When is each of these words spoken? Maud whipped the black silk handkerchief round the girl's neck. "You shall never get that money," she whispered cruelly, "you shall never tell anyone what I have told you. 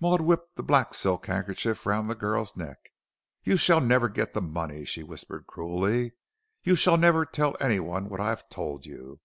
Maud 0.00 0.22
whipped 0.22 0.56
the 0.56 0.62
black 0.62 0.94
silk 0.94 1.26
handkerchief 1.26 1.84
round 1.84 2.08
the 2.08 2.14
girl's 2.14 2.56
neck. 2.56 2.78
"You 3.44 3.58
shall 3.58 3.82
never 3.82 4.08
get 4.08 4.32
that 4.32 4.40
money," 4.40 4.86
she 4.86 5.02
whispered 5.02 5.46
cruelly, 5.46 6.12
"you 6.64 6.74
shall 6.74 6.96
never 6.96 7.26
tell 7.26 7.54
anyone 7.60 8.08
what 8.08 8.18
I 8.18 8.30
have 8.30 8.48
told 8.48 8.86
you. 8.86 9.20